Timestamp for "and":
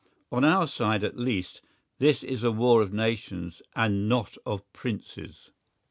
3.75-4.09